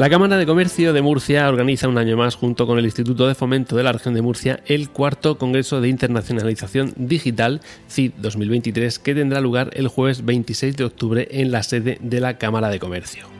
La 0.00 0.08
Cámara 0.08 0.38
de 0.38 0.46
Comercio 0.46 0.94
de 0.94 1.02
Murcia 1.02 1.46
organiza 1.46 1.86
un 1.86 1.98
año 1.98 2.16
más, 2.16 2.34
junto 2.34 2.66
con 2.66 2.78
el 2.78 2.86
Instituto 2.86 3.28
de 3.28 3.34
Fomento 3.34 3.76
de 3.76 3.82
la 3.82 3.92
Región 3.92 4.14
de 4.14 4.22
Murcia, 4.22 4.60
el 4.64 4.88
cuarto 4.88 5.36
Congreso 5.36 5.82
de 5.82 5.90
Internacionalización 5.90 6.94
Digital, 6.96 7.60
CID 7.86 8.12
2023, 8.16 8.98
que 8.98 9.14
tendrá 9.14 9.42
lugar 9.42 9.68
el 9.74 9.88
jueves 9.88 10.24
26 10.24 10.78
de 10.78 10.84
octubre 10.84 11.28
en 11.32 11.50
la 11.50 11.62
sede 11.62 11.98
de 12.00 12.20
la 12.20 12.38
Cámara 12.38 12.70
de 12.70 12.78
Comercio. 12.78 13.39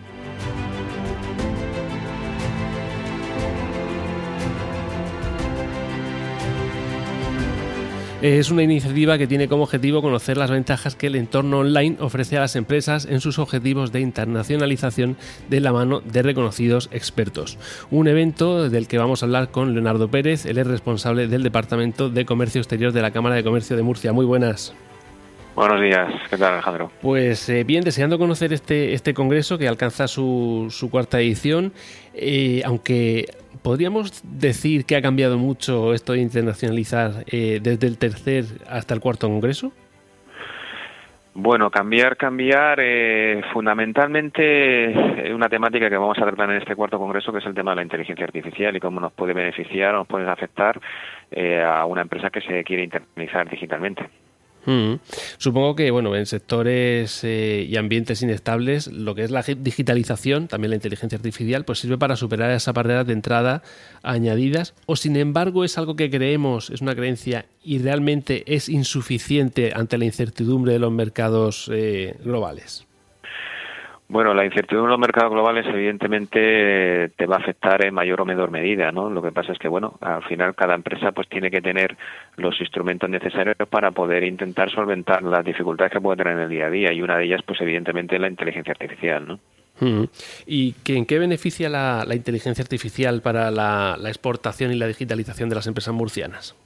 Es 8.23 8.51
una 8.51 8.63
iniciativa 8.63 9.17
que 9.17 9.27
tiene 9.27 9.49
como 9.49 9.63
objetivo 9.63 10.03
conocer 10.03 10.37
las 10.37 10.51
ventajas 10.51 10.95
que 10.95 11.07
el 11.07 11.17
entorno 11.17 11.61
online 11.61 11.97
ofrece 12.01 12.37
a 12.37 12.41
las 12.41 12.55
empresas 12.55 13.07
en 13.07 13.23
sus 13.23 13.39
objetivos 13.39 13.93
de 13.93 14.01
internacionalización 14.01 15.17
de 15.49 15.61
la 15.61 15.73
mano 15.73 16.01
de 16.01 16.21
reconocidos 16.21 16.91
expertos. 16.93 17.59
Un 17.91 18.09
evento 18.09 18.69
del 18.69 18.89
que 18.89 18.99
vamos 18.99 19.23
a 19.23 19.27
hablar 19.27 19.51
con 19.51 19.73
Leonardo 19.73 20.09
Pérez, 20.09 20.45
él 20.45 20.59
es 20.59 20.67
responsable 20.67 21.29
del 21.29 21.43
Departamento 21.43 22.11
de 22.11 22.27
Comercio 22.27 22.61
Exterior 22.61 22.93
de 22.93 23.01
la 23.01 23.11
Cámara 23.11 23.37
de 23.37 23.43
Comercio 23.43 23.75
de 23.75 23.83
Murcia. 23.83 24.13
Muy 24.13 24.27
buenas. 24.27 24.75
Buenos 25.57 25.81
días, 25.81 26.13
¿qué 26.29 26.37
tal 26.37 26.53
Alejandro? 26.53 26.91
Pues 27.01 27.49
eh, 27.49 27.65
bien, 27.65 27.85
deseando 27.85 28.19
conocer 28.19 28.53
este, 28.53 28.93
este 28.93 29.15
congreso 29.15 29.57
que 29.57 29.67
alcanza 29.67 30.07
su, 30.09 30.67
su 30.69 30.91
cuarta 30.91 31.21
edición, 31.21 31.73
eh, 32.13 32.61
aunque 32.67 33.27
podríamos 33.63 34.23
decir 34.25 34.85
que 34.85 34.97
ha 34.97 35.03
cambiado 35.03 35.39
mucho 35.39 35.95
esto 35.95 36.13
de 36.13 36.21
internacionalizar 36.21 37.25
eh, 37.27 37.61
desde 37.63 37.87
el 37.87 37.99
tercer 37.99 38.45
hasta 38.69 38.95
el 38.95 39.01
cuarto 39.01 39.29
congreso. 39.29 39.73
Bueno, 41.33 41.71
cambiar, 41.71 42.17
cambiar, 42.17 42.81
eh, 42.83 43.41
fundamentalmente 43.53 45.33
una 45.33 45.49
temática 45.49 45.89
que 45.89 45.97
vamos 45.97 46.19
a 46.19 46.23
tratar 46.23 46.51
en 46.51 46.57
este 46.57 46.75
cuarto 46.75 46.99
congreso, 46.99 47.33
que 47.33 47.39
es 47.39 47.47
el 47.47 47.55
tema 47.55 47.71
de 47.71 47.77
la 47.77 47.83
inteligencia 47.83 48.25
artificial 48.25 48.77
y 48.77 48.81
cómo 48.81 49.01
nos 49.01 49.13
puede 49.13 49.33
beneficiar 49.33 49.95
o 49.95 49.99
nos 49.99 50.09
puede 50.09 50.29
afectar 50.29 50.81
a 51.65 51.87
una 51.87 52.03
empresa 52.03 52.31
que 52.31 52.41
se 52.41 52.65
quiere 52.65 52.83
internacionalizar 52.83 53.49
digitalmente. 53.49 54.20
Supongo 55.39 55.75
que, 55.75 55.91
bueno, 55.91 56.15
en 56.17 56.27
sectores 56.27 57.25
eh, 57.25 57.67
y 57.69 57.77
ambientes 57.77 58.23
inestables, 58.23 58.87
lo 58.89 59.15
que 59.15 59.25
es 59.25 59.31
la 59.31 59.43
digitalización, 59.43 60.49
también 60.49 60.71
la 60.71 60.77
inteligencia 60.77 61.17
artificial, 61.17 61.65
pues 61.65 61.81
sirve 61.81 61.99
para 61.99 62.17
superar 62.17 62.51
esas 62.51 62.75
barreras 62.75 63.07
de 63.07 63.13
entrada 63.13 63.63
añadidas, 64.03 64.75
o 64.87 64.97
sin 64.97 65.17
embargo 65.17 65.65
es 65.65 65.79
algo 65.79 65.97
que 65.97 66.11
creemos, 66.11 66.71
es 66.71 66.81
una 66.81 66.95
creencia 66.95 67.47
y 67.63 67.79
realmente 67.79 68.45
es 68.47 68.69
insuficiente 68.69 69.73
ante 69.75 69.99
la 69.99 70.05
incertidumbre 70.05 70.73
de 70.73 70.79
los 70.79 70.93
mercados 70.93 71.71
eh, 71.73 72.17
globales. 72.25 72.87
Bueno, 74.11 74.35
la 74.35 74.45
incertidumbre 74.45 74.89
en 74.89 74.91
los 74.91 74.99
mercados 74.99 75.31
globales 75.31 75.65
evidentemente 75.69 77.11
te 77.17 77.27
va 77.27 77.37
a 77.37 77.39
afectar 77.39 77.87
en 77.87 77.95
mayor 77.95 78.21
o 78.21 78.25
menor 78.25 78.51
medida, 78.51 78.91
¿no? 78.91 79.09
Lo 79.09 79.23
que 79.23 79.31
pasa 79.31 79.53
es 79.53 79.59
que, 79.61 79.69
bueno, 79.69 79.99
al 80.01 80.25
final 80.25 80.57
cada 80.57 80.75
empresa 80.75 81.13
pues 81.13 81.29
tiene 81.29 81.49
que 81.49 81.63
tener 81.63 81.97
los 82.35 82.61
instrumentos 82.61 83.09
necesarios 83.09 83.55
para 83.69 83.93
poder 83.93 84.25
intentar 84.25 84.69
solventar 84.69 85.23
las 85.23 85.45
dificultades 85.45 85.93
que 85.93 86.01
puede 86.01 86.17
tener 86.17 86.33
en 86.33 86.41
el 86.41 86.49
día 86.49 86.67
a 86.67 86.71
día 86.71 86.93
y 86.93 87.01
una 87.03 87.19
de 87.19 87.27
ellas 87.27 87.43
pues 87.47 87.61
evidentemente 87.61 88.17
es 88.17 88.21
la 88.21 88.27
inteligencia 88.27 88.73
artificial, 88.73 89.29
¿no? 89.29 89.39
¿Y 90.45 90.75
en 90.89 91.07
qué 91.07 91.19
beneficia 91.21 91.69
la, 91.69 92.05
inteligencia 92.13 92.63
artificial 92.63 93.23
para 93.23 93.53
la 93.53 94.09
exportación 94.09 94.73
y 94.73 94.77
la 94.77 94.89
digitalización 94.89 95.49
de 95.49 95.55
las 95.55 95.69
empresas 95.69 95.95
murcianas? 95.95 96.57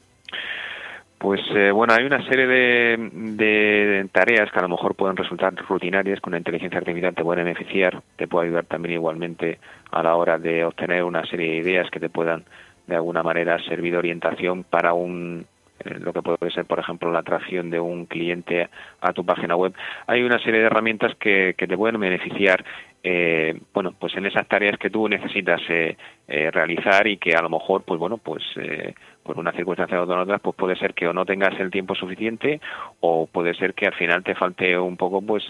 Pues 1.25 1.41
eh, 1.55 1.71
bueno, 1.71 1.95
hay 1.95 2.05
una 2.05 2.23
serie 2.29 2.47
de, 2.47 4.07
tareas 4.13 4.53
que 4.53 4.59
a 4.59 4.63
lo 4.63 4.69
mejor 4.69 4.95
pueden 4.95 5.17
resultar 5.17 5.55
rutinarias 5.55 6.21
con 6.21 6.33
la 6.33 6.37
inteligencia 6.37 6.79
artificial 6.79 7.15
te 7.15 7.25
pueden 7.25 7.47
beneficiar, 7.47 8.03
te 8.17 8.29
puede 8.29 8.49
ayudar 8.49 8.67
también 8.67 8.97
igualmente 8.97 9.59
a 9.91 10.03
la 10.03 10.17
hora 10.17 10.37
de 10.37 10.67
obtener 10.67 11.03
una 11.03 11.25
serie 11.25 11.53
de 11.53 11.57
ideas 11.57 11.91
que 11.91 11.99
te 11.99 12.11
puedan 12.11 12.45
de 12.87 12.97
alguna 12.97 13.23
manera 13.23 13.59
servir 13.65 13.93
de 13.93 13.99
orientación 14.01 14.65
para 14.65 14.93
un 14.93 15.47
eh, 15.83 15.99
lo 15.99 16.13
que 16.13 16.21
puede 16.21 16.53
ser, 16.53 16.67
por 16.67 16.79
ejemplo, 16.79 17.11
la 17.11 17.21
atracción 17.21 17.71
de 17.71 17.81
un 17.81 18.05
cliente 18.05 18.69
a 19.01 19.15
tu 19.15 19.25
página 19.25 19.57
web. 19.57 19.73
Hay 20.07 20.23
una 20.25 20.39
serie 20.41 20.61
de 20.61 20.67
herramientas 20.67 21.15
que, 21.19 21.55
que 21.57 21.67
te 21.67 21.79
pueden 21.79 21.99
beneficiar 21.99 22.67
eh, 23.07 23.61
bueno, 23.75 23.93
pues 23.99 24.17
en 24.17 24.25
esas 24.25 24.49
tareas 24.49 24.79
que 24.79 24.89
tú 24.89 25.07
necesitas 25.07 25.61
eh, 25.69 25.95
eh, 26.27 26.51
realizar 26.51 27.07
y 27.07 27.19
que 27.19 27.35
a 27.35 27.43
lo 27.43 27.51
mejor, 27.51 27.83
pues 27.85 28.01
bueno, 28.01 28.17
pues 28.17 28.43
eh, 28.57 28.95
por 29.23 29.39
una 29.39 29.53
circunstancia 29.53 30.01
u 30.01 30.11
otra, 30.11 30.39
pues 30.39 30.57
puede 30.57 30.75
ser 30.77 30.95
que 30.95 31.07
o 31.07 31.13
no 31.13 31.27
tengas 31.27 31.59
el 31.61 31.71
tiempo 31.71 31.95
suficiente 31.95 32.63
o 33.01 33.27
puede 33.27 33.53
ser 33.55 33.75
que 33.75 33.87
al 33.87 33.95
final 33.95 34.25
te 34.25 34.35
falte 34.35 34.79
un 34.79 34.97
poco, 34.97 35.21
pues 35.21 35.45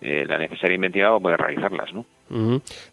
la 0.00 0.38
necesaria 0.38 0.74
inventiva 0.74 1.08
para 1.08 1.20
poder 1.20 1.40
realizarlas, 1.40 1.92
¿no? 1.94 2.04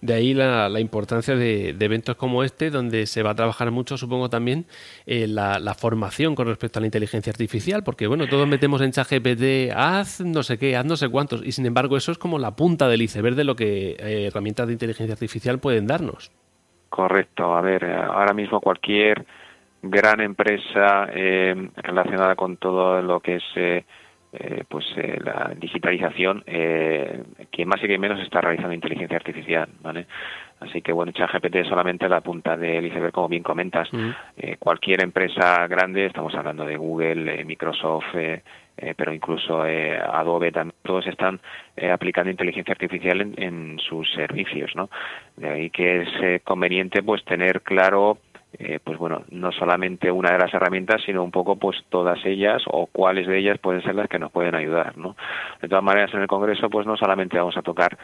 De 0.02 0.14
ahí 0.14 0.34
la, 0.34 0.80
importancia 0.80 1.36
de, 1.36 1.70
eventos 1.80 2.16
como 2.16 2.44
este, 2.44 2.70
donde 2.70 3.06
se 3.06 3.24
va 3.24 3.32
a 3.32 3.36
trabajar 3.36 3.72
mucho, 3.72 3.98
supongo 3.98 4.30
también, 4.30 4.66
la, 5.06 5.60
la, 5.60 5.74
formación 5.74 6.36
con 6.36 6.48
respecto 6.48 6.80
a 6.80 6.82
la 6.82 6.88
inteligencia 6.88 7.32
artificial, 7.32 7.84
porque 7.84 8.08
bueno, 8.08 8.28
todos 8.28 8.48
metemos 8.48 8.82
en 8.82 8.92
ChatGPT, 8.92 9.74
haz 9.76 10.22
no 10.22 10.44
sé 10.44 10.58
qué, 10.58 10.76
haz 10.76 10.86
no 10.86 10.96
sé 10.98 11.10
cuántos, 11.10 11.46
y 11.46 11.52
sin 11.52 11.66
embargo 11.66 11.98
eso 11.98 12.12
es 12.12 12.18
como 12.18 12.40
la 12.40 12.56
punta 12.56 12.88
del 12.88 13.02
iceberg 13.02 13.36
de 13.36 13.44
lo 13.44 13.56
que 13.56 13.92
eh, 13.92 14.28
herramientas 14.28 14.68
de 14.68 14.74
inteligencia 14.74 15.14
artificial 15.14 15.60
pueden 15.60 15.88
darnos. 15.88 16.32
Correcto. 16.90 17.56
A 17.56 17.62
ver, 17.62 17.86
ahora 17.86 18.34
mismo 18.34 18.60
cualquier 18.60 19.26
gran 19.82 20.20
empresa 20.20 21.08
eh, 21.14 21.70
relacionada 21.78 22.36
con 22.36 22.58
todo 22.58 23.02
lo 23.02 23.20
que 23.20 23.36
es 23.38 23.86
eh, 24.34 24.64
pues 24.68 24.86
la 25.24 25.54
digitalización, 25.56 26.44
quien 26.46 27.68
más 27.68 27.84
y 27.84 27.88
quien 27.88 28.02
menos 28.02 28.20
está 28.22 28.42
realizando 28.42 28.74
inteligencia 28.74 29.18
artificial, 29.18 29.70
¿vale? 29.82 30.06
Así 30.60 30.82
que 30.82 30.92
bueno, 30.92 31.14
ChatGPT 31.14 31.56
es 31.56 31.68
solamente 31.68 32.10
la 32.10 32.22
punta 32.22 32.58
del 32.58 32.86
iceberg, 32.86 33.14
como 33.14 33.30
bien 33.30 33.44
comentas. 33.44 33.90
cualquier 34.60 35.02
empresa 35.04 35.66
grande, 35.68 36.06
estamos 36.06 36.36
hablando 36.36 36.66
de 36.66 36.76
Google, 36.76 37.46
Microsoft, 37.46 38.14
eh, 38.82 38.94
pero 38.96 39.14
incluso 39.14 39.66
eh, 39.66 39.98
Adobe 39.98 40.54
también, 40.54 40.76
todos 40.84 41.06
están 41.08 41.42
eh, 41.76 41.92
aplicando 41.92 42.32
inteligencia 42.32 42.72
artificial 42.72 43.20
en, 43.36 43.78
sus 43.78 44.10
servicios, 44.14 44.72
¿no? 44.74 44.90
De 45.36 45.50
ahí 45.50 45.70
que 45.70 46.04
es 46.04 46.42
conveniente 46.44 47.04
pues 47.04 47.24
tener 47.26 47.62
claro 47.62 48.20
pues 48.84 48.98
bueno, 48.98 49.24
no 49.30 49.52
solamente 49.52 50.12
una 50.12 50.32
de 50.32 50.40
las 50.40 50.54
herramientas, 50.54 51.02
sino 51.06 51.24
un 51.24 51.32
poco 51.32 51.56
pues 51.58 51.78
todas 51.90 52.20
ellas 52.26 52.64
o 52.68 52.88
cuáles 52.88 53.28
de 53.28 53.38
ellas 53.38 53.60
pueden 53.60 53.82
ser 53.84 53.96
las 53.96 54.08
que 54.08 54.20
nos 54.20 54.32
pueden 54.32 54.56
ayudar, 54.56 54.98
¿no? 54.98 55.16
De 55.62 55.68
todas 55.68 55.84
maneras, 55.84 56.14
en 56.14 56.22
el 56.22 56.28
Congreso 56.28 56.70
pues 56.70 56.86
no 56.88 56.98
solamente 56.98 57.38
vamos 57.38 57.58
a 57.58 57.62
tocar 57.62 57.98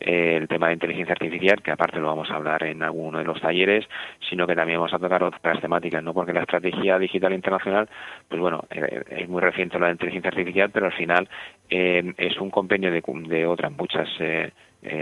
el 0.00 0.46
tema 0.48 0.68
de 0.68 0.74
inteligencia 0.74 1.12
artificial, 1.12 1.62
que 1.62 1.70
aparte 1.70 1.98
lo 1.98 2.06
vamos 2.06 2.30
a 2.30 2.36
hablar 2.36 2.62
en 2.62 2.82
alguno 2.82 3.18
de 3.18 3.24
los 3.24 3.40
talleres, 3.40 3.86
sino 4.28 4.46
que 4.46 4.54
también 4.54 4.78
vamos 4.78 4.94
a 4.94 4.98
tocar 4.98 5.22
otras 5.22 5.60
temáticas, 5.60 6.02
¿no? 6.02 6.14
Porque 6.14 6.32
la 6.32 6.42
estrategia 6.42 6.98
digital 6.98 7.32
internacional, 7.32 7.88
pues 8.28 8.40
bueno, 8.40 8.64
eh, 8.70 9.02
es 9.10 9.28
muy 9.28 9.40
reciente 9.40 9.78
la 9.78 9.86
de 9.86 9.92
inteligencia 9.92 10.30
artificial, 10.30 10.70
pero 10.70 10.86
al 10.86 10.92
final 10.92 11.28
eh, 11.70 12.12
es 12.16 12.36
un 12.38 12.50
compendio 12.50 12.90
de, 12.90 13.46
otras 13.46 13.72
muchas 13.72 14.08
eh, 14.20 14.52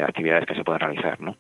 actividades 0.07 0.47
que 0.47 0.55
se 0.55 0.65
pueden 0.65 0.81
realizar, 0.81 1.21
¿no? 1.21 1.37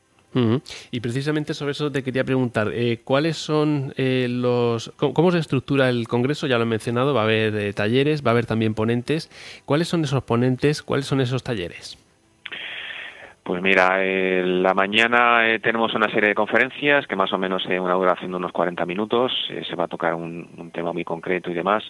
Y 0.91 1.01
precisamente 1.01 1.55
sobre 1.55 1.73
eso 1.73 1.91
te 1.91 2.03
quería 2.03 2.25
preguntar, 2.25 2.71
¿cuáles 3.05 3.37
son 3.37 3.93
los... 3.97 4.93
Cómo, 4.97 5.33
se 5.33 5.39
estructura 5.39 5.89
el 5.89 6.09
Congreso? 6.09 6.47
Ya 6.47 6.57
lo 6.57 6.65
he 6.65 6.67
mencionado, 6.67 7.15
va 7.15 7.23
a 7.23 7.25
haber 7.25 7.73
talleres, 7.75 8.25
va 8.25 8.31
a 8.31 8.33
haber 8.33 8.47
también 8.47 8.75
ponentes. 8.75 9.31
¿Cuáles 9.65 9.89
son 9.89 10.05
esos 10.05 10.23
ponentes? 10.25 10.83
¿Cuáles 10.83 11.07
son 11.07 11.21
esos 11.21 11.43
talleres? 11.43 11.99
Pues 13.47 13.63
mira, 13.63 14.05
en 14.05 14.61
la 14.61 14.75
mañana 14.75 15.49
eh, 15.49 15.61
tenemos 15.61 15.95
una 15.95 16.11
serie 16.11 16.31
de 16.31 16.35
conferencias 16.35 17.07
que 17.07 17.15
más 17.15 17.33
o 17.33 17.39
menos 17.39 17.65
eh, 17.71 17.79
una 17.79 17.95
duración 17.95 18.33
de 18.33 18.39
unos 18.39 18.51
40 18.51 18.85
minutos. 18.87 19.33
Eh, 19.51 19.63
se 19.71 19.77
va 19.77 19.85
a 19.85 19.89
tocar 19.89 20.17
un, 20.17 20.73
tema 20.75 20.93
muy 20.93 21.05
concreto 21.05 21.49
y 21.49 21.55
demás. 21.55 21.85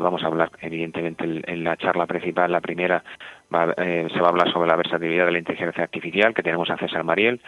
vamos 0.00 0.24
a 0.24 0.26
hablar, 0.26 0.50
evidentemente, 0.60 1.22
en, 1.24 1.62
la 1.62 1.76
charla 1.76 2.06
principal, 2.06 2.50
la 2.50 2.60
primera, 2.60 3.04
se 3.52 4.20
va 4.20 4.26
a 4.26 4.30
hablar 4.30 4.52
sobre 4.52 4.68
la 4.68 4.76
versatilidad 4.76 5.26
de 5.26 5.32
la 5.32 5.38
inteligencia 5.38 5.84
artificial, 5.84 6.34
que 6.34 6.42
tenemos 6.42 6.70
a 6.70 6.76
César 6.76 7.04
Mariel, 7.04 7.40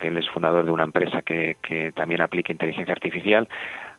que 0.00 0.08
él 0.08 0.16
es 0.16 0.28
fundador 0.30 0.64
de 0.64 0.72
una 0.72 0.84
empresa 0.84 1.22
que, 1.22 1.56
también 1.94 2.22
aplica 2.22 2.52
inteligencia 2.52 2.92
artificial. 2.92 3.48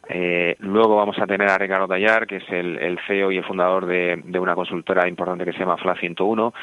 Eh, 0.09 0.55
luego 0.59 0.97
vamos 0.97 1.17
a 1.19 1.27
tener 1.27 1.49
a 1.49 1.57
Ricardo 1.57 1.87
Tallar, 1.87 2.27
que 2.27 2.37
es 2.37 2.49
el, 2.49 2.99
CEO 3.07 3.31
y 3.31 3.37
el 3.37 3.45
fundador 3.45 3.85
de, 3.85 4.21
una 4.39 4.55
consultora 4.55 5.07
importante 5.07 5.45
que 5.45 5.53
se 5.53 5.59
llama 5.59 5.77
FLA 5.77 5.95
101. 5.95 6.53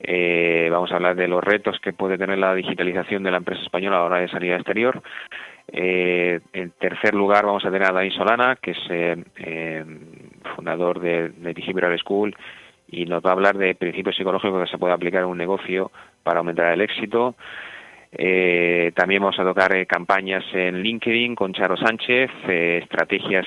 Eh, 0.00 0.68
vamos 0.70 0.90
a 0.92 0.94
hablar 0.94 1.16
de 1.16 1.28
los 1.28 1.42
retos 1.42 1.78
que 1.80 1.92
puede 1.92 2.16
tener 2.16 2.38
la 2.38 2.54
digitalización 2.54 3.24
de 3.24 3.32
la 3.32 3.38
empresa 3.38 3.62
española 3.62 3.96
a 3.96 4.00
la 4.00 4.06
hora 4.06 4.20
de 4.20 4.28
salir 4.28 4.52
al 4.52 4.60
exterior. 4.60 5.02
Eh, 5.72 6.40
en 6.52 6.70
tercer 6.72 7.14
lugar 7.14 7.44
vamos 7.44 7.64
a 7.64 7.70
tener 7.70 7.88
a 7.88 7.92
Dani 7.92 8.10
Solana, 8.12 8.56
que 8.56 8.70
es 8.70 8.78
fundador 10.54 11.00
de, 11.00 11.30
de 11.30 11.98
School 11.98 12.34
y 12.88 13.06
nos 13.06 13.22
va 13.22 13.30
a 13.30 13.32
hablar 13.32 13.56
de 13.56 13.74
principios 13.74 14.16
psicológicos 14.16 14.64
que 14.64 14.70
se 14.70 14.78
puede 14.78 14.94
aplicar 14.94 15.22
en 15.22 15.28
un 15.28 15.38
negocio 15.38 15.90
para 16.22 16.38
aumentar 16.38 16.72
el 16.72 16.80
éxito. 16.80 17.34
Eh, 18.16 18.92
también 18.94 19.22
vamos 19.22 19.38
a 19.40 19.42
tocar 19.42 19.74
eh, 19.74 19.86
campañas 19.86 20.44
en 20.52 20.82
LinkedIn 20.82 21.34
con 21.34 21.52
Charo 21.52 21.76
Sánchez, 21.76 22.30
eh, 22.48 22.78
estrategias 22.82 23.46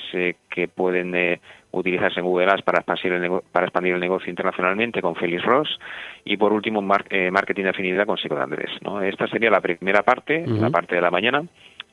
que 0.49 0.67
pueden 0.67 1.39
utilizarse 1.71 2.19
en 2.19 2.25
Google 2.25 2.51
Ads 2.51 2.63
para 2.63 2.79
expandir, 2.79 3.13
el 3.13 3.41
para 3.51 3.67
expandir 3.67 3.93
el 3.93 3.99
negocio 3.99 4.29
internacionalmente 4.29 5.01
con 5.01 5.15
Félix 5.15 5.43
Ross 5.43 5.79
y 6.25 6.35
por 6.35 6.51
último 6.51 6.81
marketing 6.81 7.63
de 7.63 7.69
afinidad 7.69 8.05
con 8.05 8.17
Psico 8.17 8.35
de 8.35 8.43
Andrés. 8.43 8.71
¿no? 8.81 9.01
Esta 9.01 9.27
sería 9.27 9.49
la 9.49 9.61
primera 9.61 10.03
parte, 10.03 10.45
la 10.45 10.69
parte 10.69 10.95
de 10.95 11.01
la 11.01 11.11
mañana. 11.11 11.43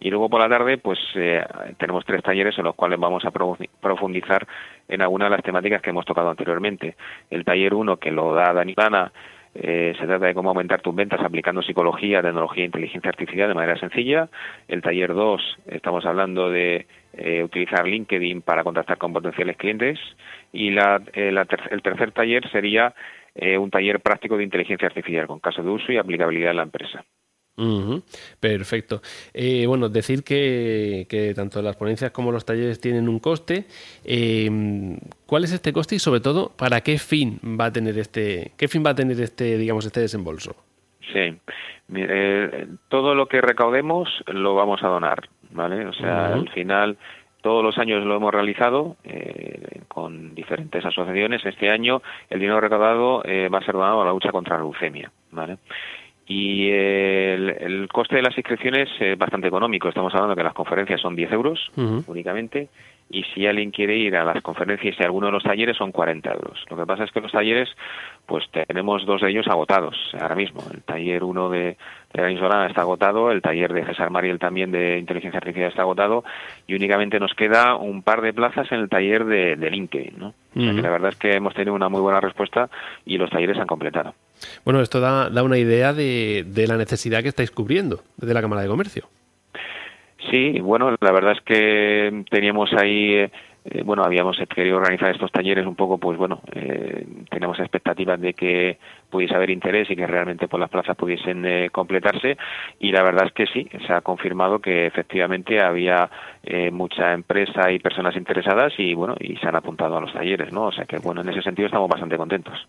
Y 0.01 0.11
luego 0.11 0.29
por 0.29 0.41
la 0.41 0.49
tarde, 0.49 0.77
pues 0.77 0.99
tenemos 1.79 2.05
tres 2.05 2.23
talleres 2.23 2.59
en 2.59 2.65
los 2.65 2.75
cuales 2.75 2.99
vamos 2.99 3.25
a 3.25 3.31
profundizar 3.31 4.47
en 4.89 5.01
algunas 5.01 5.31
de 5.31 5.37
las 5.37 5.45
temáticas 5.45 5.81
que 5.81 5.91
hemos 5.91 6.05
tocado 6.05 6.29
anteriormente. 6.29 6.97
El 7.31 7.45
taller 7.45 7.73
1, 7.73 7.97
que 7.97 8.11
lo 8.11 8.35
da 8.35 8.53
Dani 8.53 8.75
Lana, 8.77 9.13
eh, 9.55 9.95
se 9.99 10.07
trata 10.07 10.27
de 10.27 10.35
cómo 10.35 10.49
aumentar 10.49 10.81
tus 10.81 10.95
ventas 10.95 11.21
aplicando 11.21 11.63
psicología, 11.63 12.23
tecnología 12.23 12.65
e 12.65 12.67
inteligencia 12.67 13.09
artificial 13.09 13.49
de 13.49 13.55
manera 13.55 13.79
sencilla. 13.79 14.29
El 14.67 14.83
taller 14.83 15.15
2, 15.15 15.59
estamos 15.67 16.05
hablando 16.05 16.51
de 16.51 16.87
eh, 17.13 17.45
utilizar 17.45 17.87
LinkedIn 17.87 18.43
para 18.43 18.65
contactar 18.65 18.99
con 18.99 19.13
potenciales 19.13 19.57
clientes. 19.57 19.99
Y 20.53 20.71
la, 20.71 21.01
eh, 21.13 21.33
el 21.71 21.83
tercer 21.83 22.13
taller 22.13 22.49
sería 22.51 22.95
un 23.59 23.69
taller 23.69 23.99
práctico 23.99 24.37
de 24.37 24.45
inteligencia 24.45 24.87
artificial 24.87 25.27
con 25.27 25.41
caso 25.41 25.61
de 25.61 25.69
uso 25.69 25.91
y 25.91 25.97
aplicabilidad 25.97 26.53
en 26.53 26.57
la 26.57 26.63
empresa. 26.63 27.05
Perfecto. 28.41 29.01
Eh, 29.33 29.67
bueno, 29.67 29.89
decir 29.89 30.25
que, 30.25 31.33
tanto 31.37 31.63
las 31.63 31.77
ponencias 31.77 32.11
como 32.11 32.33
los 32.33 32.45
talleres 32.45 32.81
tienen 32.81 33.09
un 33.09 33.19
coste. 33.19 33.67
Eh, 34.05 34.51
¿Cuál 35.27 35.45
es 35.45 35.53
este 35.53 35.73
coste 35.73 35.95
y 35.95 35.99
sobre 35.99 36.21
todo 36.21 36.53
para 36.57 36.81
qué 36.81 36.99
fin 36.99 37.39
va 37.61 37.67
a 37.67 37.73
tener 37.73 37.99
este, 37.99 38.53
qué 38.57 38.69
fin 38.69 38.83
va 38.85 38.91
a 38.91 38.95
tener 38.95 39.21
este, 39.21 39.57
digamos, 39.57 39.87
este 39.87 40.01
desembolso? 40.01 40.57
Sí, 41.13 41.37
todo 42.89 43.15
lo 43.15 43.27
que 43.27 43.41
recaudemos 43.41 44.09
lo 44.27 44.55
vamos 44.55 44.83
a 44.83 44.89
donar, 44.89 45.29
¿vale? 45.51 45.87
O 45.87 45.93
sea, 45.93 46.35
al 46.35 46.49
final 46.49 46.97
todos 47.43 47.63
los 47.63 47.77
años 47.79 48.05
lo 48.05 48.17
hemos 48.17 48.33
realizado 48.33 48.97
eh, 49.05 49.83
con 49.87 50.35
diferentes 50.35 50.85
asociaciones. 50.85 51.45
Este 51.45 51.71
año 51.71 52.03
el 52.31 52.41
dinero 52.41 52.61
recaudado 52.61 53.23
va 53.23 53.59
a 53.59 53.65
ser 53.65 53.75
donado 53.75 54.03
a 54.03 54.07
la 54.07 54.13
lucha 54.13 54.33
contra 54.33 54.57
la 54.57 54.63
leucemia, 54.63 55.13
¿vale? 55.31 55.59
Y 56.27 56.71
el, 56.71 57.89
coste 57.93 58.17
de 58.17 58.23
las 58.23 58.37
inscripciones 58.37 58.89
es 58.99 59.19
bastante 59.19 59.49
económico. 59.49 59.89
Estamos 59.89 60.15
hablando 60.15 60.35
que 60.35 60.43
las 60.43 60.55
conferencias 60.55 61.01
son 61.01 61.15
10 61.15 61.33
euros 61.33 61.71
únicamente 62.07 62.69
y 63.11 63.23
si 63.35 63.47
alguien 63.47 63.71
quiere 63.71 63.97
ir 63.97 64.17
a 64.17 64.25
las 64.25 64.43
conferencias 64.43 64.97
y 64.99 65.03
a 65.03 65.07
alguno 65.07 65.27
de 65.27 65.33
los 65.33 65.43
talleres 65.43 65.77
son 65.77 65.93
40 65.93 66.33
euros. 66.33 66.65
Lo 66.71 66.77
que 66.77 66.87
pasa 66.87 67.05
es 67.05 67.13
que 67.13 67.21
los 67.21 67.31
talleres, 67.31 67.69
pues 68.27 68.45
tenemos 68.51 69.05
dos 69.05 69.21
de 69.21 69.31
ellos 69.31 69.47
agotados 69.49 69.97
ahora 70.19 70.35
mismo. 70.35 70.63
El 70.73 70.83
taller 70.83 71.23
1 71.23 71.49
de, 71.51 71.77
de 72.13 72.23
la 72.23 72.31
Insolana 72.31 72.67
está 72.67 72.81
agotado, 72.81 73.31
el 73.31 73.43
taller 73.43 73.73
de 73.73 73.85
César 73.85 74.11
Mariel 74.11 74.39
también 74.39 74.73
de 74.73 74.99
inteligencia 74.99 75.39
artificial 75.39 75.69
está 75.69 75.83
agotado 75.83 76.25
y 76.67 76.75
únicamente 76.75 77.21
nos 77.21 77.35
queda 77.35 77.77
un 77.77 78.03
par 78.03 78.23
de 78.23 78.33
plazas 78.33 78.73
en 78.73 78.81
el 78.81 78.89
taller 78.89 79.27
de, 79.27 79.57
de 79.57 79.71
LinkedIn. 79.71 80.15
¿no? 80.19 80.35
la 80.55 80.91
verdad 80.91 81.11
es 81.11 81.17
que 81.17 81.35
hemos 81.35 81.53
tenido 81.53 81.75
una 81.75 81.89
muy 81.89 82.01
buena 82.01 82.21
respuesta 82.21 82.71
y 83.05 83.19
los 83.19 83.29
talleres 83.29 83.57
se 83.57 83.63
han 83.63 83.67
completado. 83.67 84.15
Bueno, 84.65 84.81
esto 84.81 85.01
da, 85.01 85.31
da 85.31 85.43
una 85.43 85.59
idea 85.59 85.93
de, 85.93 86.45
de 86.47 86.67
la 86.67 86.77
necesidad 86.77 87.23
que 87.23 87.29
estáis 87.29 87.51
cubriendo 87.51 88.01
desde 88.17 88.35
la 88.35 88.41
Cámara 88.41 88.63
de 88.63 88.69
Comercio. 88.69 89.09
Sí, 90.31 90.59
bueno, 90.61 90.97
la 91.01 91.13
verdad 91.13 91.33
es 91.33 91.41
que 91.43 92.25
teníamos 92.31 92.73
ahí, 92.73 93.15
eh, 93.15 93.31
bueno, 93.85 94.05
habíamos 94.05 94.39
querido 94.55 94.79
organizar 94.79 95.11
estos 95.11 95.31
talleres 95.31 95.67
un 95.67 95.77
poco, 95.77 95.99
pues 95.99 96.17
bueno, 96.17 96.41
eh, 96.55 97.07
teníamos 97.31 97.59
expectativas 97.59 98.19
de 98.21 98.33
que 98.33 98.79
pudiese 99.11 99.35
haber 99.35 99.51
interés 99.51 99.91
y 99.91 99.97
que 99.97 100.07
realmente 100.07 100.49
por 100.49 100.61
las 100.61 100.71
plazas 100.71 100.97
pudiesen 100.97 101.45
eh, 101.45 101.69
completarse 101.71 102.39
y 102.81 102.91
la 102.91 103.03
verdad 103.03 103.27
es 103.27 103.33
que 103.33 103.47
sí, 103.47 103.69
se 103.87 103.93
ha 103.93 104.01
confirmado 104.01 104.61
que 104.61 104.87
efectivamente 104.87 105.61
había 105.61 106.09
eh, 106.43 106.71
mucha 106.71 107.13
empresa 107.13 107.71
y 107.71 107.79
personas 107.79 108.17
interesadas 108.17 108.73
y 108.79 108.95
bueno, 108.95 109.15
y 109.21 109.37
se 109.37 109.47
han 109.47 109.57
apuntado 109.57 109.99
a 109.99 110.01
los 110.01 110.13
talleres, 110.13 110.53
¿no? 110.53 110.65
O 110.67 110.73
sea 110.73 110.87
que 110.87 110.99
bueno, 110.99 111.21
en 111.21 111.29
ese 111.29 111.43
sentido 111.43 111.67
estamos 111.67 111.89
bastante 111.89 112.17
contentos. 112.17 112.67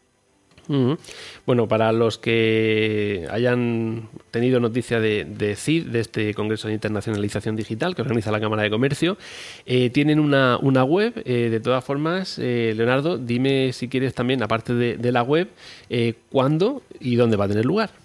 Bueno, 1.45 1.67
para 1.67 1.91
los 1.91 2.17
que 2.17 3.27
hayan 3.29 4.09
tenido 4.31 4.59
noticia 4.59 4.99
de, 4.99 5.55
CID, 5.55 5.87
de 5.87 5.99
este 5.99 6.33
Congreso 6.33 6.67
de 6.67 6.73
Internacionalización 6.73 7.55
Digital 7.55 7.95
que 7.95 8.01
organiza 8.01 8.31
la 8.31 8.39
Cámara 8.39 8.63
de 8.63 8.69
Comercio, 8.69 9.17
eh, 9.65 9.89
tienen 9.89 10.19
una, 10.19 10.57
web. 10.83 11.21
Eh, 11.25 11.49
de 11.49 11.59
todas 11.59 11.83
formas, 11.83 12.37
eh, 12.39 12.73
Leonardo, 12.75 13.17
dime 13.17 13.73
si 13.73 13.87
quieres 13.87 14.13
también, 14.13 14.43
aparte 14.43 14.73
de, 14.73 15.11
la 15.11 15.23
web, 15.23 15.49
cuándo 16.29 16.81
y 16.99 17.15
dónde 17.15 17.37
va 17.37 17.45
a 17.45 17.47
tener 17.47 17.65
lugar. 17.65 18.04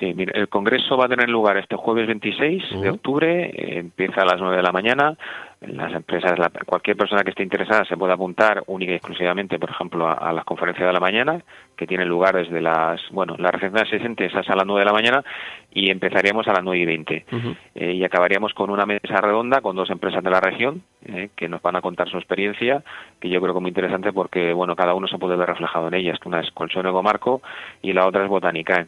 Sí, 0.00 0.14
mira, 0.14 0.32
el 0.34 0.48
Congreso 0.48 0.96
va 0.96 1.06
a 1.06 1.08
tener 1.08 1.28
lugar 1.28 1.56
este 1.58 1.76
jueves 1.76 2.06
26 2.08 2.80
de 2.80 2.90
octubre, 2.90 3.78
empieza 3.78 4.22
a 4.22 4.24
las 4.24 4.40
9 4.40 4.56
de 4.56 4.62
la 4.62 4.72
mañana 4.72 5.16
las 5.60 5.92
empresas, 5.94 6.38
cualquier 6.66 6.96
persona 6.96 7.22
que 7.22 7.30
esté 7.30 7.42
interesada 7.42 7.84
se 7.84 7.96
puede 7.96 8.12
apuntar 8.12 8.62
única 8.66 8.92
y 8.92 8.96
exclusivamente, 8.96 9.58
por 9.58 9.70
ejemplo, 9.70 10.06
a, 10.06 10.32
las 10.32 10.44
conferencias 10.44 10.86
de 10.86 10.92
la 10.92 11.00
mañana, 11.00 11.40
que 11.76 11.86
tienen 11.86 12.08
lugar 12.08 12.36
desde 12.36 12.60
las, 12.60 13.00
bueno, 13.10 13.36
la 13.38 13.50
recepción 13.50 13.82
de 13.82 13.88
asistentes 13.88 14.34
es 14.34 14.48
a 14.48 14.54
las 14.54 14.66
9 14.66 14.80
de 14.80 14.84
la 14.84 14.92
mañana 14.92 15.24
y 15.72 15.90
empezaríamos 15.90 16.46
a 16.48 16.52
las 16.52 16.62
9 16.62 16.78
y 16.78 16.84
20. 16.84 17.26
Eh, 17.74 17.92
y 17.92 18.04
acabaríamos 18.04 18.52
con 18.54 18.70
una 18.70 18.86
mesa 18.86 19.20
redonda 19.20 19.60
con 19.60 19.76
dos 19.76 19.90
empresas 19.90 20.22
de 20.22 20.30
la 20.30 20.40
región 20.40 20.82
eh, 21.06 21.30
que 21.34 21.48
nos 21.48 21.62
van 21.62 21.76
a 21.76 21.80
contar 21.80 22.08
su 22.08 22.18
experiencia, 22.18 22.82
que 23.20 23.28
yo 23.30 23.40
creo 23.40 23.54
que 23.54 23.58
es 23.58 23.62
muy 23.62 23.70
interesante 23.70 24.12
porque, 24.12 24.52
bueno, 24.52 24.76
cada 24.76 24.94
uno 24.94 25.08
se 25.08 25.18
puede 25.18 25.36
ver 25.36 25.48
reflejado 25.48 25.88
en 25.88 25.94
ellas. 25.94 26.18
Una 26.24 26.40
es 26.40 26.50
Colchón 26.50 26.86
Marco 27.02 27.40
y 27.82 27.92
la 27.92 28.06
otra 28.06 28.24
es 28.24 28.28
Botánica. 28.28 28.86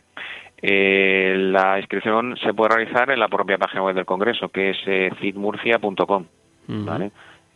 Eh, 0.61 1.35
la 1.37 1.79
inscripción 1.79 2.37
se 2.37 2.53
puede 2.53 2.77
realizar 2.77 3.11
en 3.11 3.21
la 3.21 3.29
propia 3.29 3.59
página 3.59 3.83
web 3.83 3.95
del 3.95 4.07
Congreso, 4.07 4.49
que 4.49 4.71
es 4.71 5.19
cidmurcia.com. 5.21 6.25
¿vale? 6.69 7.11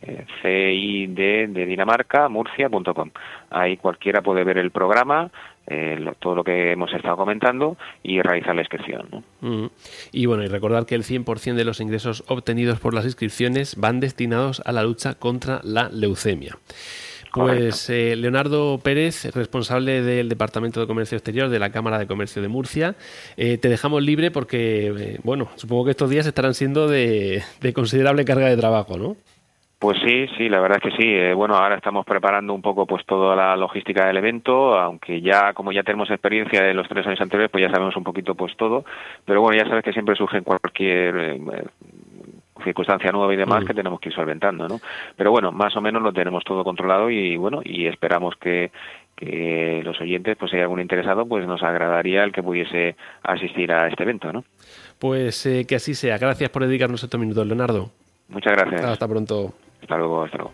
Eh, 0.05 0.25
CID 0.41 1.15
de 1.53 1.65
Dinamarca, 1.65 2.27
murcia.com. 2.27 3.11
Ahí 3.49 3.77
cualquiera 3.77 4.21
puede 4.21 4.43
ver 4.43 4.57
el 4.57 4.71
programa, 4.71 5.31
eh, 5.65 5.97
todo 6.19 6.35
lo 6.35 6.43
que 6.43 6.73
hemos 6.73 6.93
estado 6.93 7.15
comentando 7.15 7.77
y 8.03 8.21
realizar 8.21 8.53
la 8.53 8.61
inscripción. 8.61 9.23
Y 10.11 10.25
bueno, 10.25 10.43
y 10.43 10.47
recordar 10.47 10.85
que 10.85 10.95
el 10.95 11.03
100% 11.03 11.53
de 11.53 11.63
los 11.63 11.79
ingresos 11.79 12.25
obtenidos 12.27 12.81
por 12.81 12.93
las 12.93 13.05
inscripciones 13.05 13.77
van 13.77 14.01
destinados 14.01 14.61
a 14.65 14.73
la 14.73 14.83
lucha 14.83 15.13
contra 15.13 15.61
la 15.63 15.87
leucemia. 15.87 16.57
Pues 17.33 17.89
eh, 17.89 18.15
Leonardo 18.15 18.79
Pérez, 18.83 19.33
responsable 19.35 20.01
del 20.01 20.29
Departamento 20.29 20.79
de 20.79 20.87
Comercio 20.87 21.17
Exterior 21.17 21.49
de 21.49 21.59
la 21.59 21.71
Cámara 21.71 21.99
de 21.99 22.07
Comercio 22.07 22.41
de 22.41 22.47
Murcia, 22.47 22.95
te 23.35 23.57
dejamos 23.57 24.03
libre 24.03 24.31
porque, 24.31 25.19
bueno, 25.23 25.49
supongo 25.55 25.85
que 25.85 25.91
estos 25.91 26.09
días 26.09 26.25
estarán 26.25 26.53
siendo 26.53 26.87
de, 26.87 27.43
de 27.61 27.73
considerable 27.73 28.25
carga 28.25 28.47
de 28.49 28.57
trabajo, 28.57 28.97
¿no? 28.97 29.15
Pues 29.83 29.97
sí, 29.99 30.27
sí, 30.37 30.47
la 30.47 30.61
verdad 30.61 30.79
es 30.81 30.93
que 30.93 30.97
sí. 30.97 31.09
Eh, 31.09 31.33
bueno, 31.33 31.55
ahora 31.55 31.75
estamos 31.75 32.05
preparando 32.05 32.53
un 32.53 32.61
poco 32.61 32.85
pues 32.85 33.05
toda 33.05 33.35
la 33.35 33.57
logística 33.57 34.07
del 34.07 34.15
evento, 34.15 34.79
aunque 34.79 35.19
ya 35.19 35.51
como 35.51 35.73
ya 35.73 35.83
tenemos 35.83 36.09
experiencia 36.09 36.63
de 36.63 36.73
los 36.73 36.87
tres 36.87 37.05
años 37.05 37.19
anteriores, 37.19 37.51
pues 37.51 37.63
ya 37.63 37.69
sabemos 37.69 37.97
un 37.97 38.05
poquito 38.05 38.33
pues 38.33 38.55
todo. 38.55 38.85
Pero 39.25 39.41
bueno, 39.41 39.61
ya 39.61 39.67
sabes 39.67 39.83
que 39.83 39.91
siempre 39.91 40.15
surge 40.15 40.41
cualquier 40.41 41.17
eh, 41.17 41.65
circunstancia 42.63 43.11
nueva 43.11 43.33
y 43.33 43.37
demás 43.37 43.63
mm. 43.63 43.67
que 43.67 43.73
tenemos 43.73 43.99
que 43.99 44.09
ir 44.09 44.15
solventando, 44.15 44.67
¿no? 44.67 44.79
Pero 45.15 45.31
bueno, 45.31 45.51
más 45.51 45.75
o 45.75 45.81
menos 45.81 46.01
lo 46.01 46.13
tenemos 46.13 46.43
todo 46.43 46.63
controlado 46.63 47.09
y 47.09 47.35
bueno, 47.35 47.61
y 47.63 47.87
esperamos 47.87 48.35
que, 48.37 48.71
que 49.15 49.81
los 49.83 49.99
oyentes, 50.01 50.37
pues 50.37 50.51
si 50.51 50.57
hay 50.57 50.63
algún 50.63 50.81
interesado, 50.81 51.25
pues 51.25 51.47
nos 51.47 51.63
agradaría 51.63 52.23
el 52.23 52.31
que 52.31 52.43
pudiese 52.43 52.95
asistir 53.23 53.71
a 53.71 53.87
este 53.87 54.03
evento, 54.03 54.31
¿no? 54.31 54.43
Pues 54.99 55.45
eh, 55.45 55.65
que 55.67 55.75
así 55.75 55.95
sea. 55.95 56.17
Gracias 56.17 56.49
por 56.49 56.65
dedicarnos 56.65 57.03
estos 57.03 57.19
minutos, 57.19 57.45
Leonardo. 57.45 57.89
Muchas 58.29 58.53
gracias. 58.53 58.83
Hasta 58.83 59.07
pronto. 59.07 59.53
Hasta 59.81 59.97
luego, 59.97 60.23
hasta 60.23 60.37
luego. 60.37 60.53